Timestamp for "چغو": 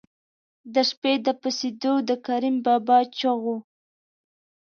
3.19-3.57